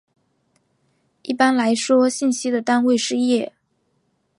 [1.21, 3.53] 一般来说信息的单位是页。